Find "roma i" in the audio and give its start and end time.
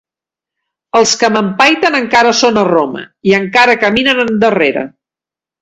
2.71-3.37